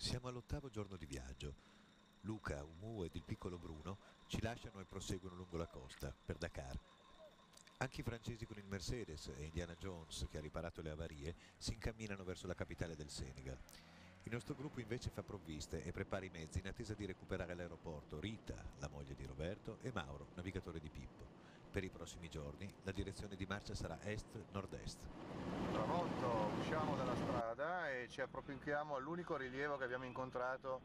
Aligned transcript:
Siamo 0.00 0.28
all'ottavo 0.28 0.70
giorno 0.70 0.96
di 0.96 1.04
viaggio. 1.04 1.54
Luca, 2.22 2.64
Umu 2.64 3.04
ed 3.04 3.14
il 3.16 3.22
piccolo 3.22 3.58
Bruno 3.58 3.98
ci 4.28 4.40
lasciano 4.40 4.80
e 4.80 4.86
proseguono 4.86 5.36
lungo 5.36 5.58
la 5.58 5.66
costa, 5.66 6.10
per 6.24 6.38
Dakar. 6.38 6.74
Anche 7.76 8.00
i 8.00 8.02
francesi 8.02 8.46
con 8.46 8.56
il 8.56 8.64
Mercedes 8.64 9.26
e 9.26 9.44
Indiana 9.44 9.74
Jones, 9.74 10.26
che 10.30 10.38
ha 10.38 10.40
riparato 10.40 10.80
le 10.80 10.88
avarie, 10.88 11.36
si 11.58 11.74
incamminano 11.74 12.24
verso 12.24 12.46
la 12.46 12.54
capitale 12.54 12.96
del 12.96 13.10
Senegal. 13.10 13.58
Il 14.22 14.32
nostro 14.32 14.54
gruppo 14.54 14.80
invece 14.80 15.10
fa 15.10 15.22
provviste 15.22 15.84
e 15.84 15.92
prepara 15.92 16.24
i 16.24 16.30
mezzi 16.30 16.60
in 16.60 16.68
attesa 16.68 16.94
di 16.94 17.04
recuperare 17.04 17.52
all'aeroporto 17.52 18.18
Rita, 18.18 18.56
la 18.78 18.88
moglie 18.88 19.14
di 19.14 19.26
Roberto, 19.26 19.80
e 19.82 19.92
Mauro, 19.92 20.28
navigatore 20.34 20.80
di 20.80 20.88
Pippo. 20.88 21.26
Per 21.70 21.84
i 21.84 21.90
prossimi 21.90 22.30
giorni 22.30 22.72
la 22.84 22.92
direzione 22.92 23.36
di 23.36 23.44
marcia 23.44 23.74
sarà 23.74 24.00
est-nord-est. 24.00 25.06
Tramonto, 25.72 26.58
usciamo 26.58 26.96
dalla 26.96 27.14
strada 27.14 27.39
e 27.90 28.08
ci 28.08 28.20
appropinchiamo 28.20 28.94
all'unico 28.94 29.36
rilievo 29.36 29.76
che 29.76 29.84
abbiamo 29.84 30.04
incontrato 30.04 30.80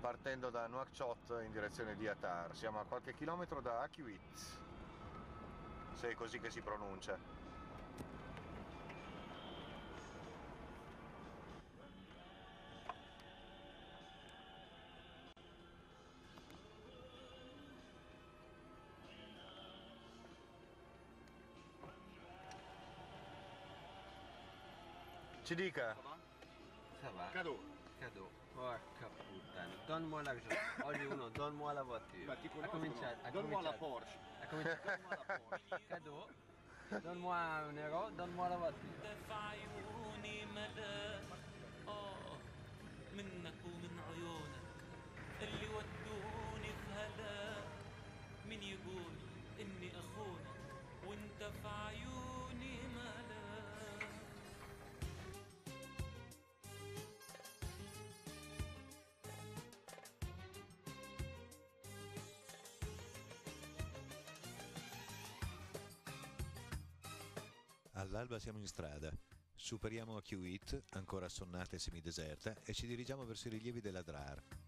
partendo 0.00 0.50
da 0.50 0.66
Nouakchott 0.66 1.42
in 1.44 1.50
direzione 1.50 1.96
di 1.96 2.06
Atar. 2.06 2.54
Siamo 2.54 2.80
a 2.80 2.84
qualche 2.84 3.14
chilometro 3.14 3.60
da 3.60 3.80
Akiwit, 3.80 4.20
se 5.94 6.10
è 6.10 6.14
così 6.14 6.38
che 6.38 6.50
si 6.50 6.60
pronuncia. 6.60 7.41
Ci 25.44 25.54
dica. 25.56 25.96
Ça 27.00 27.10
va 27.10 27.28
Cadeau. 27.32 27.58
Cadeau. 27.98 28.30
Porca 28.54 29.08
puttana. 29.28 29.74
Donne-moi 29.86 30.22
l'argent. 30.22 30.56
Oggi 30.84 31.04
uno, 31.04 31.28
donne-moi 31.30 31.72
la 31.72 31.82
voiture. 31.82 32.24
Bah, 32.24 32.36
ti 32.36 32.46
Ha 32.46 32.50
conosco. 32.68 32.78
Donne-moi 33.32 33.62
la. 33.62 33.72
Porsche. 33.72 34.18
Ha 34.40 34.46
cominciato. 34.46 34.90
Donne-moi 34.92 35.22
la 35.22 35.38
Porsche. 35.48 35.80
Cadeau. 35.88 36.26
Donne-moi 37.02 37.36
un 37.36 37.76
euro, 37.78 38.10
donne-moi 38.10 38.48
la 38.48 38.56
voiture. 38.56 39.02
All'alba 68.12 68.38
siamo 68.38 68.58
in 68.58 68.66
strada. 68.66 69.10
Superiamo 69.54 70.18
Akiwit, 70.18 70.82
ancora 70.90 71.24
assonnata 71.24 71.76
e 71.76 71.78
semideserta, 71.78 72.54
e 72.62 72.74
ci 72.74 72.86
dirigiamo 72.86 73.24
verso 73.24 73.48
i 73.48 73.52
rilievi 73.52 73.80
dell'Adrar. 73.80 74.36
آه 74.38 74.61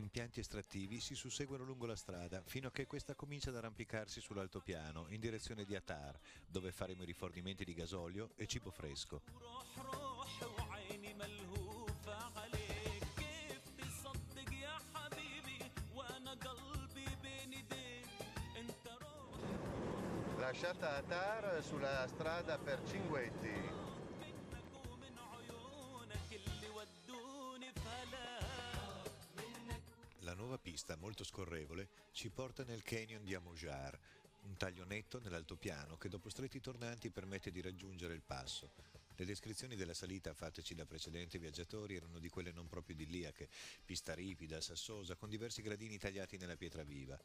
impianti 0.00 0.40
estrattivi 0.40 1.00
si 1.00 1.14
susseguono 1.14 1.64
lungo 1.64 1.86
la 1.86 1.96
strada 1.96 2.42
fino 2.44 2.68
a 2.68 2.70
che 2.70 2.86
questa 2.86 3.14
comincia 3.14 3.50
ad 3.50 3.56
arrampicarsi 3.56 4.20
sull'altopiano 4.20 5.06
in 5.08 5.20
direzione 5.20 5.64
di 5.64 5.76
Atar, 5.76 6.18
dove 6.46 6.72
faremo 6.72 7.02
i 7.02 7.06
rifornimenti 7.06 7.64
di 7.64 7.74
gasolio 7.74 8.30
e 8.36 8.46
cibo 8.46 8.70
fresco. 8.70 9.22
Lasciata 20.38 20.96
Atar 20.96 21.62
sulla 21.62 22.06
strada 22.08 22.58
per 22.58 22.82
Cinguetti, 22.84 23.69
nuova 30.50 30.58
pista, 30.58 30.96
molto 30.96 31.22
scorrevole, 31.22 31.90
ci 32.10 32.28
porta 32.28 32.64
nel 32.64 32.82
canyon 32.82 33.22
di 33.22 33.34
Amojar, 33.34 33.96
un 34.40 34.56
taglio 34.56 34.84
netto 34.84 35.20
nell'altopiano 35.20 35.96
che 35.96 36.08
dopo 36.08 36.28
stretti 36.28 36.58
tornanti 36.58 37.08
permette 37.10 37.52
di 37.52 37.60
raggiungere 37.60 38.14
il 38.14 38.22
passo. 38.22 38.72
Le 39.14 39.24
descrizioni 39.24 39.76
della 39.76 39.94
salita 39.94 40.34
fateci 40.34 40.74
da 40.74 40.86
precedenti 40.86 41.38
viaggiatori 41.38 41.94
erano 41.94 42.18
di 42.18 42.28
quelle 42.28 42.50
non 42.50 42.68
proprio 42.68 42.96
idilliache, 42.96 43.48
pista 43.84 44.12
ripida, 44.12 44.60
sassosa, 44.60 45.14
con 45.14 45.30
diversi 45.30 45.62
gradini 45.62 45.98
tagliati 45.98 46.36
nella 46.36 46.56
pietra 46.56 46.82
viva. 46.82 47.16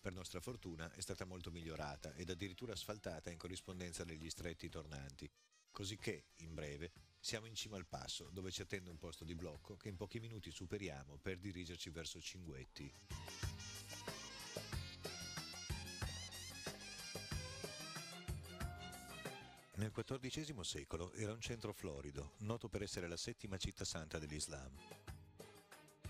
Per 0.00 0.12
nostra 0.12 0.40
fortuna 0.40 0.90
è 0.92 1.00
stata 1.00 1.24
molto 1.24 1.52
migliorata 1.52 2.14
ed 2.14 2.30
addirittura 2.30 2.72
asfaltata 2.72 3.30
in 3.30 3.38
corrispondenza 3.38 4.02
degli 4.02 4.28
stretti 4.28 4.68
tornanti. 4.68 5.30
Cosicché, 5.70 6.24
in 6.38 6.52
breve, 6.52 6.90
siamo 7.22 7.46
in 7.46 7.54
cima 7.54 7.76
al 7.76 7.86
passo, 7.86 8.28
dove 8.32 8.50
ci 8.50 8.62
attende 8.62 8.90
un 8.90 8.98
posto 8.98 9.22
di 9.22 9.36
blocco 9.36 9.76
che 9.76 9.88
in 9.88 9.94
pochi 9.94 10.18
minuti 10.18 10.50
superiamo 10.50 11.18
per 11.22 11.38
dirigerci 11.38 11.88
verso 11.90 12.20
Cinguetti. 12.20 12.92
Nel 19.76 19.92
XIV 19.92 20.60
secolo 20.62 21.12
era 21.12 21.32
un 21.32 21.40
centro 21.40 21.72
florido, 21.72 22.32
noto 22.38 22.68
per 22.68 22.82
essere 22.82 23.06
la 23.06 23.16
settima 23.16 23.56
città 23.56 23.84
santa 23.84 24.18
dell'Islam. 24.18 24.76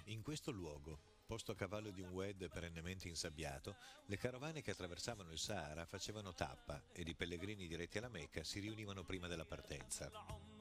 In 0.05 0.23
questo 0.23 0.51
luogo, 0.51 0.99
posto 1.27 1.53
a 1.53 1.55
cavallo 1.55 1.91
di 1.91 2.01
un 2.01 2.09
Wed 2.09 2.49
perennemente 2.49 3.09
insabbiato, 3.09 3.77
le 4.07 4.17
carovane 4.17 4.63
che 4.63 4.71
attraversavano 4.71 5.31
il 5.31 5.39
Sahara 5.39 5.85
facevano 5.85 6.33
tappa 6.33 6.83
ed 6.91 7.07
i 7.07 7.15
pellegrini 7.15 7.67
diretti 7.67 7.99
alla 7.99 8.09
Mecca 8.09 8.43
si 8.43 8.61
riunivano 8.61 9.05
prima 9.05 9.29
della 9.29 9.45
partenza. 9.45 10.52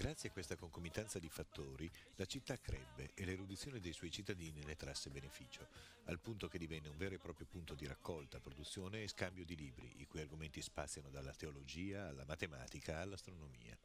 Grazie 0.00 0.30
a 0.30 0.32
questa 0.32 0.56
concomitanza 0.56 1.18
di 1.18 1.28
fattori, 1.28 1.86
la 2.16 2.24
città 2.24 2.58
crebbe 2.58 3.10
e 3.12 3.26
l'erudizione 3.26 3.80
dei 3.80 3.92
suoi 3.92 4.10
cittadini 4.10 4.64
ne 4.64 4.74
trasse 4.74 5.10
beneficio, 5.10 5.68
al 6.04 6.18
punto 6.18 6.48
che 6.48 6.56
divenne 6.56 6.88
un 6.88 6.96
vero 6.96 7.16
e 7.16 7.18
proprio 7.18 7.46
punto 7.46 7.74
di 7.74 7.86
raccolta, 7.86 8.40
produzione 8.40 9.02
e 9.02 9.08
scambio 9.08 9.44
di 9.44 9.54
libri, 9.54 10.00
i 10.00 10.06
cui 10.06 10.22
argomenti 10.22 10.62
spaziano 10.62 11.10
dalla 11.10 11.34
teologia 11.34 12.08
alla 12.08 12.24
matematica 12.24 12.98
all'astronomia. 12.98 13.76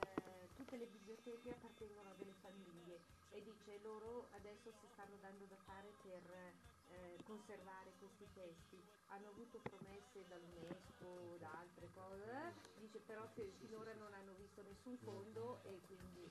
eh, 0.00 0.48
tutte 0.56 0.76
le 0.76 0.86
biblioteche 0.86 1.50
appartengono 1.50 2.10
a 2.10 2.14
delle 2.14 2.34
famiglie 2.40 2.98
e 3.30 3.40
dice 3.44 3.78
loro 3.78 4.26
adesso 4.32 4.72
si 4.72 4.88
stanno 4.92 5.18
dando 5.20 5.44
da 5.44 5.56
fare 5.64 5.92
per 6.02 6.52
eh, 6.92 7.22
conservare 7.24 7.92
questi 7.98 8.26
testi. 8.32 8.80
Hanno 9.08 9.28
avuto 9.28 9.58
promesse 9.58 10.26
dall'UNESCO 10.28 11.36
da 11.38 11.50
altre 11.58 11.88
cose, 11.94 12.52
dice 12.78 13.00
però 13.00 13.28
che 13.34 13.52
finora 13.58 13.92
non 13.94 14.12
hanno 14.12 14.32
visto 14.34 14.62
nessun 14.62 14.96
fondo 14.98 15.62
e 15.64 15.80
quindi 15.86 16.28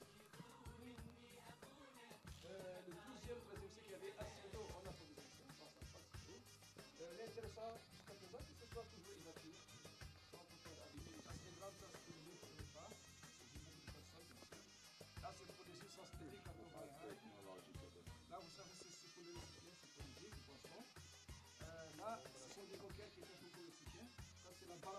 Euh, 2.51 2.81
le 2.85 2.91
douzième, 2.91 3.39
troisième, 3.47 3.71
y 3.89 3.93
avait 3.93 4.13
assez 4.19 4.51
en 4.57 4.83
approvisionnement. 4.85 5.71
Ça, 6.97 7.47
ça 7.55 7.90
Euh, 24.83 24.89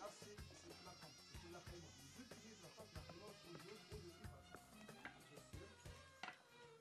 là, 0.00 0.10
c'est 0.18 0.34
la 0.34 0.90
la 0.90 0.92
la 1.52 1.60
pour 1.60 1.78
le. 1.78 1.88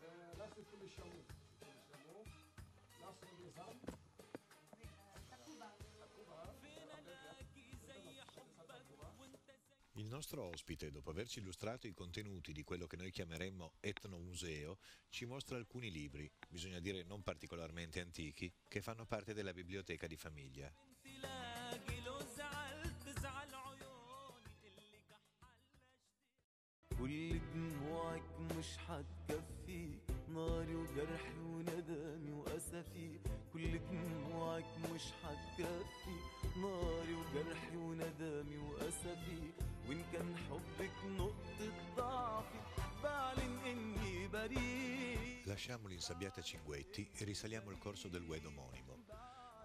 Euh, 0.04 0.34
là, 0.38 0.46
c'est 0.56 0.66
pour 0.66 0.80
les 0.80 0.90
chameaux. 0.90 1.26
Là, 3.02 3.10
c'est 3.22 3.38
les 3.40 3.60
âmes. 3.60 4.03
nostro 10.14 10.44
ospite, 10.44 10.92
dopo 10.92 11.10
averci 11.10 11.40
illustrato 11.40 11.88
i 11.88 11.94
contenuti 11.94 12.52
di 12.52 12.64
quello 12.64 12.86
che 12.86 12.98
noi 12.98 13.10
chiameremmo 13.10 13.74
etnomuseo, 13.80 14.78
ci 15.10 15.26
mostra 15.26 15.58
alcuni 15.58 15.90
libri, 15.90 16.32
bisogna 16.48 16.80
dire 16.80 17.04
non 17.04 17.24
particolarmente 17.24 18.00
antichi, 18.00 18.54
che 18.68 18.82
fanno 18.82 19.08
parte 19.08 19.34
della 19.34 19.54
biblioteca 19.54 20.06
di 20.06 20.16
famiglia. 20.16 20.72
واللي 27.00 27.40
دموعك 27.54 28.24
مش 28.40 28.80
هتكفي 28.88 30.00
ناري 30.30 30.76
وجرحي 30.76 31.40
وندمي 31.40 32.32
وأسفي 32.32 33.20
كل 33.54 33.80
دموعك 33.80 34.66
مش 34.94 35.06
هتكفي 35.24 36.18
ناري 36.56 37.14
وجرحي 37.14 37.76
وندمي 37.76 38.58
وأسفي 38.58 39.63
وإن 39.93 40.05
كان 40.13 40.37
حبك 40.37 41.05
نقطة 41.05 41.73
ضعفي 41.97 42.59
بعلن 43.03 43.59
إني 43.67 44.29
بريء 44.29 45.19
Lasciamo 45.45 45.89
l'insabbiata 45.89 46.43
Cinguetti 46.43 47.09
e 47.15 47.25
risaliamo 47.25 47.71
il 47.71 47.79
corso 47.79 48.09
del 48.09 48.23
Wed 48.23 48.45
omonimo. 48.45 48.97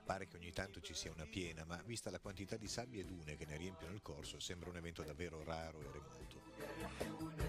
Pare 0.05 0.27
che 0.27 0.37
ogni 0.37 0.51
tanto 0.51 0.79
ci 0.81 0.93
sia 0.93 1.11
una 1.11 1.25
piena, 1.25 1.65
ma 1.65 1.81
vista 1.85 2.09
la 2.09 2.19
quantità 2.19 2.55
di 2.57 2.67
sabbie 2.67 3.01
e 3.01 3.05
dune 3.05 3.35
che 3.35 3.45
ne 3.45 3.57
riempiono 3.57 3.93
il 3.93 4.01
corso, 4.01 4.39
sembra 4.39 4.69
un 4.69 4.77
evento 4.77 5.03
davvero 5.03 5.43
raro 5.43 5.79
e 5.81 5.91
remoto. 5.91 7.46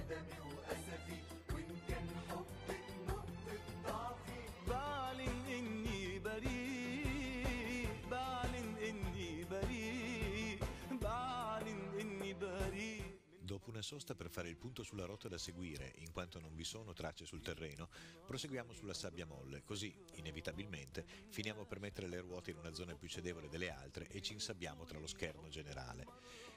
Dopo 13.50 13.72
una 13.72 13.82
sosta 13.82 14.14
per 14.14 14.30
fare 14.30 14.48
il 14.48 14.58
punto 14.58 14.84
sulla 14.84 15.06
rotta 15.06 15.28
da 15.28 15.40
seguire, 15.40 15.94
in 15.96 16.12
quanto 16.12 16.40
non 16.40 16.54
vi 16.54 16.64
sono 16.64 16.94
tracce 16.94 17.26
sul 17.26 17.42
terreno, 17.42 17.90
proseguiamo 18.28 18.74
sulla 18.74 18.94
sabbia 18.94 19.26
molle, 19.26 19.64
così, 19.64 19.92
inevitabilmente, 20.18 21.04
finiamo 21.30 21.66
per 21.66 21.80
mettere 21.80 22.06
le 22.06 22.20
ruote 22.20 22.52
in 22.52 22.58
una 22.58 22.76
zona 22.76 22.94
più 22.94 23.08
cedevole 23.08 23.50
delle 23.50 23.72
altre 23.72 24.08
e 24.08 24.22
ci 24.22 24.34
insabbiamo 24.34 24.84
tra 24.84 25.00
lo 25.00 25.08
scherno 25.08 25.48
generale. 25.48 26.06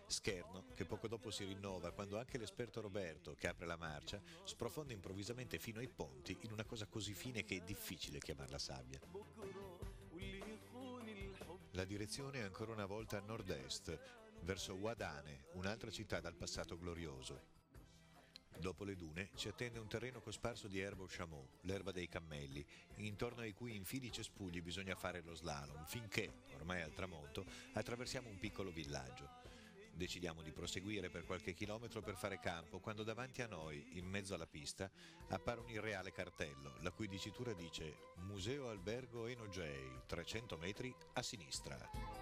Scherno 0.06 0.66
che 0.74 0.84
poco 0.84 1.08
dopo 1.08 1.30
si 1.30 1.44
rinnova 1.44 1.92
quando 1.92 2.18
anche 2.18 2.36
l'esperto 2.36 2.82
Roberto, 2.82 3.36
che 3.36 3.48
apre 3.48 3.64
la 3.64 3.78
marcia, 3.78 4.20
sprofonda 4.44 4.92
improvvisamente 4.92 5.58
fino 5.58 5.78
ai 5.78 5.88
ponti 5.88 6.36
in 6.42 6.52
una 6.52 6.64
cosa 6.64 6.84
così 6.88 7.14
fine 7.14 7.42
che 7.46 7.56
è 7.56 7.60
difficile 7.60 8.18
chiamarla 8.18 8.58
sabbia. 8.58 9.00
La 11.70 11.84
direzione 11.84 12.40
è 12.40 12.42
ancora 12.42 12.72
una 12.72 12.84
volta 12.84 13.16
a 13.16 13.22
nord-est, 13.22 14.21
verso 14.42 14.74
Wadane, 14.74 15.46
un'altra 15.52 15.90
città 15.90 16.20
dal 16.20 16.34
passato 16.34 16.78
glorioso. 16.78 17.50
Dopo 18.58 18.84
le 18.84 18.96
dune 18.96 19.30
ci 19.34 19.48
attende 19.48 19.78
un 19.78 19.88
terreno 19.88 20.20
cosparso 20.20 20.68
di 20.68 20.78
erba 20.78 21.02
o 21.02 21.08
chameau, 21.08 21.48
l'erba 21.62 21.90
dei 21.90 22.08
cammelli, 22.08 22.64
intorno 22.96 23.40
ai 23.40 23.52
cui 23.52 23.74
infidi 23.74 24.12
cespugli 24.12 24.60
bisogna 24.60 24.94
fare 24.94 25.20
lo 25.22 25.34
slalom, 25.34 25.84
finché, 25.86 26.42
ormai 26.54 26.82
al 26.82 26.92
tramonto, 26.92 27.44
attraversiamo 27.72 28.28
un 28.28 28.38
piccolo 28.38 28.70
villaggio. 28.70 29.40
Decidiamo 29.94 30.42
di 30.42 30.52
proseguire 30.52 31.10
per 31.10 31.24
qualche 31.24 31.52
chilometro 31.52 32.00
per 32.00 32.16
fare 32.16 32.38
campo, 32.38 32.78
quando 32.78 33.02
davanti 33.02 33.42
a 33.42 33.46
noi, 33.46 33.98
in 33.98 34.06
mezzo 34.06 34.34
alla 34.34 34.46
pista, 34.46 34.90
appare 35.28 35.60
un 35.60 35.68
irreale 35.68 36.12
cartello, 36.12 36.76
la 36.80 36.92
cui 36.92 37.08
dicitura 37.08 37.52
dice 37.52 37.96
Museo 38.18 38.68
Albergo 38.68 39.26
Enogei, 39.26 40.02
300 40.06 40.56
metri 40.56 40.94
a 41.14 41.22
sinistra. 41.22 42.21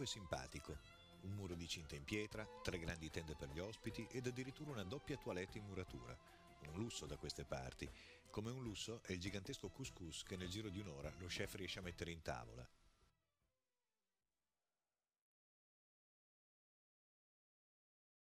Luogo 0.00 0.02
è 0.02 0.06
simpatico. 0.06 0.78
Un 1.22 1.32
muro 1.32 1.54
di 1.54 1.68
cinta 1.68 1.94
in 1.94 2.04
pietra, 2.04 2.48
tre 2.62 2.78
grandi 2.78 3.10
tende 3.10 3.34
per 3.34 3.50
gli 3.50 3.58
ospiti 3.58 4.06
ed 4.10 4.26
addirittura 4.26 4.70
una 4.70 4.84
doppia 4.84 5.18
toilette 5.18 5.58
in 5.58 5.64
muratura. 5.64 6.16
Un 6.68 6.78
lusso 6.78 7.04
da 7.04 7.18
queste 7.18 7.44
parti. 7.44 7.90
Come 8.30 8.50
un 8.50 8.62
lusso 8.62 9.02
è 9.02 9.12
il 9.12 9.20
gigantesco 9.20 9.68
couscous 9.68 10.22
che 10.22 10.36
nel 10.36 10.48
giro 10.48 10.70
di 10.70 10.80
un'ora 10.80 11.12
lo 11.18 11.26
chef 11.26 11.54
riesce 11.56 11.80
a 11.80 11.82
mettere 11.82 12.12
in 12.12 12.22
tavola. 12.22 12.66